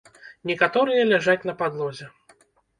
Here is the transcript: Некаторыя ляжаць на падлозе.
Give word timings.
Некаторыя 0.51 1.05
ляжаць 1.11 1.47
на 1.53 1.57
падлозе. 1.63 2.11